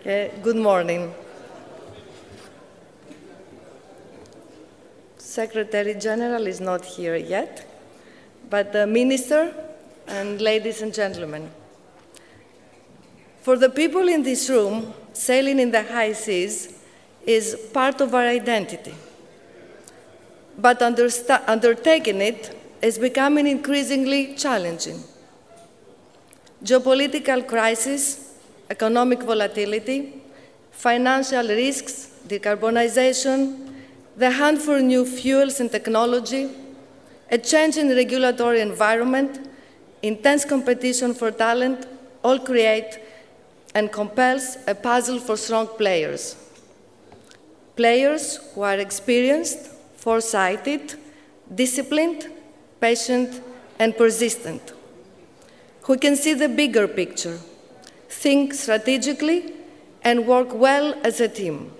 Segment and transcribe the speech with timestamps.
[0.00, 1.12] Okay, good morning.
[5.18, 7.66] Secretary General is not here yet,
[8.48, 9.52] but the Minister
[10.06, 11.50] and ladies and gentlemen.
[13.42, 16.80] For the people in this room, sailing in the high seas
[17.26, 18.94] is part of our identity.
[20.56, 25.04] But undertaking it is becoming increasingly challenging.
[26.62, 28.34] Geopolitical crisis,
[28.68, 30.20] economic volatility,
[30.72, 33.72] financial risks, decarbonization,
[34.16, 36.50] the hunt for new fuels and technology,
[37.30, 39.48] a change changing regulatory environment,
[40.02, 41.86] intense competition for talent
[42.24, 42.98] all create
[43.74, 46.36] and compels a puzzle for strong players.
[47.76, 50.94] Players who are experienced, foresighted,
[51.54, 52.28] disciplined,
[52.80, 53.40] patient,
[53.78, 54.72] and persistent,
[55.88, 57.38] who can see the bigger picture,
[58.10, 59.54] think strategically,
[60.02, 61.72] and work well as a team.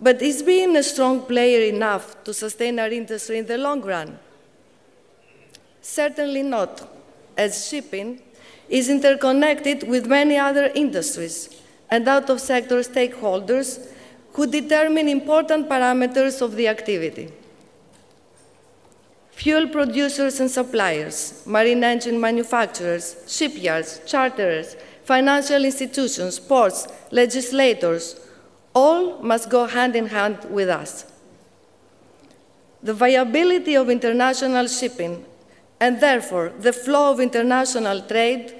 [0.00, 4.20] But is being a strong player enough to sustain our industry in the long run?
[5.82, 6.88] Certainly not,
[7.36, 8.22] as shipping
[8.68, 13.84] is interconnected with many other industries and out of sector stakeholders
[14.34, 17.32] who determine important parameters of the activity.
[19.46, 28.18] Fuel producers and suppliers, marine engine manufacturers, shipyards, charterers, financial institutions, ports, legislators,
[28.74, 31.04] all must go hand in hand with us.
[32.82, 35.24] The viability of international shipping
[35.78, 38.52] and therefore the flow of international trade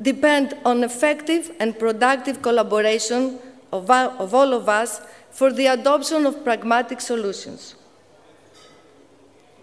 [0.00, 3.38] depend on effective and productive collaboration
[3.74, 7.74] of, all of us for the adoption of pragmatic solutions.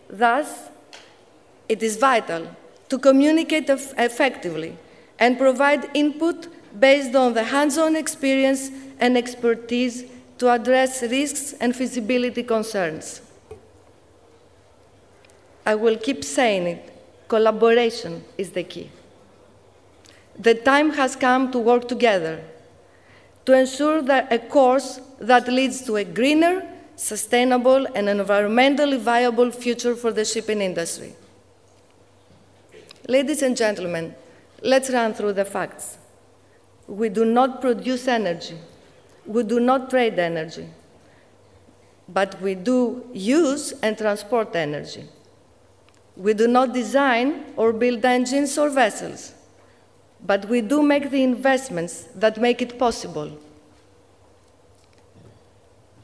[0.09, 0.69] Thus,
[1.67, 2.47] it is vital
[2.89, 4.77] to communicate effectively
[5.19, 6.47] and provide input
[6.79, 10.05] based on the hands-on experience and expertise
[10.37, 13.21] to address risks and feasibility concerns.
[15.65, 16.93] I will keep saying it,
[17.27, 18.89] collaboration is the key.
[20.39, 22.43] The time has come to work together
[23.45, 26.65] to ensure that a course that leads to a greener,
[26.97, 31.15] sustainable, and environmentally viable future for the shipping industry.
[33.07, 34.13] Ladies and gentlemen,
[34.61, 35.97] let's run through the facts.
[36.87, 38.57] We do not produce energy
[39.27, 40.67] we do not trade energy,
[42.07, 45.03] but we do use and transport energy.
[46.15, 49.33] We do not design or build engines or vessels,
[50.25, 53.37] but we do make the investments that make it possible.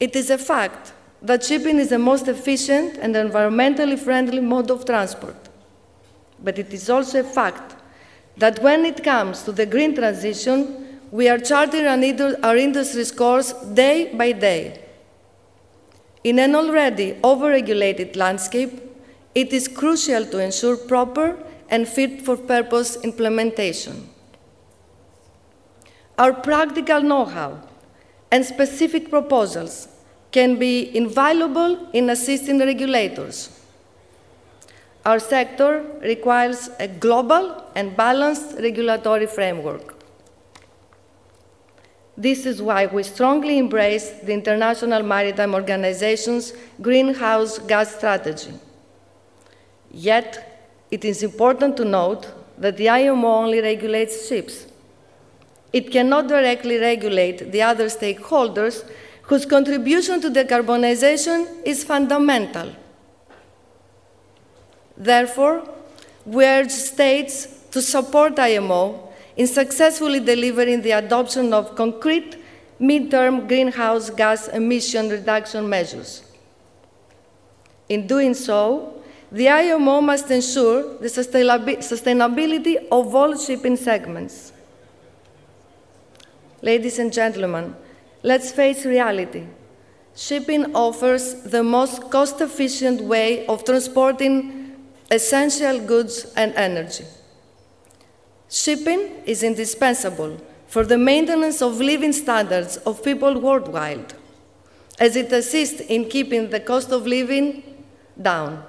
[0.04, 0.92] It is a fact
[1.22, 5.36] that shipping is the most efficient and environmentally friendly mode of transport.
[6.46, 7.74] But it is also a fact
[8.36, 10.58] that when it comes to the green transition,
[11.10, 14.78] we are charting our industry's course day by day.
[16.22, 18.74] In an already overregulated landscape,
[19.34, 21.38] it is crucial to ensure proper
[21.70, 24.10] and fit for purpose implementation.
[26.18, 27.62] Our practical know how
[28.30, 29.88] and specific proposals
[30.34, 33.36] can be invaluable in assisting regulators.
[35.06, 39.94] Our sector requires a global and balanced regulatory framework.
[42.16, 48.54] This is why we strongly embrace the International Maritime Organization's greenhouse gas strategy.
[49.92, 50.28] Yet,
[50.90, 52.26] it is important to note
[52.58, 54.66] that the IMO only regulates ships.
[55.72, 58.84] It cannot directly regulate the other stakeholders
[59.26, 62.74] whose contribution to decarbonization is fundamental.
[64.96, 65.68] Therefore,
[66.24, 72.36] we urge states to support IMO in successfully delivering the adoption of concrete
[72.78, 76.22] mid-term greenhouse gas emission reduction measures.
[77.88, 79.02] In doing so,
[79.32, 84.52] the IMO must ensure the sustainability of all shipping segments.
[86.62, 87.74] Ladies and gentlemen,
[88.24, 89.46] let's face reality.
[90.16, 94.76] Shipping offers the most cost efficient way of transporting
[95.10, 97.04] essential goods and energy.
[98.48, 104.14] Shipping is indispensable for the maintenance of living standards of people worldwide,
[104.98, 107.62] as it assists in keeping the cost of living
[108.20, 108.64] down.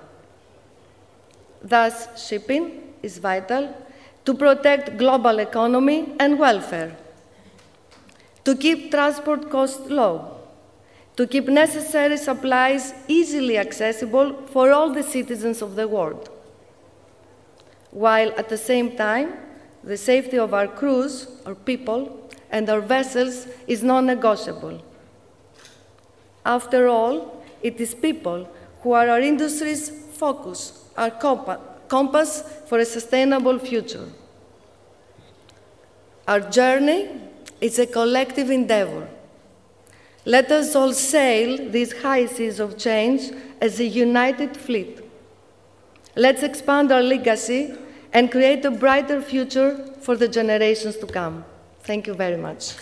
[1.63, 3.73] Thus, shipping is vital
[4.25, 6.97] to protect global economy and welfare,
[8.45, 10.39] to keep transport costs low,
[11.17, 16.29] to keep necessary supplies easily accessible for all the citizens of the world,
[17.91, 19.33] while at the same time
[19.83, 24.81] the safety of our crews, our people, and our vessels is non negotiable.
[26.45, 28.47] After all, it is people
[28.81, 31.09] who are our industry's focus, our
[31.87, 34.07] compass for a sustainable future.
[36.27, 37.09] Our journey
[37.61, 39.07] is a collective endeavor.
[40.25, 43.31] Let us all sail these high seas of change
[43.61, 45.01] as a united fleet.
[46.15, 47.75] Let's expand our legacy
[48.11, 51.45] and create a brighter future for the generations to come.
[51.81, 52.73] Thank you very much.